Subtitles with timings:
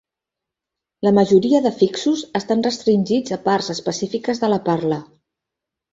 [1.07, 4.99] La majoria d'afixos estan restringits a parts específiques de la parla.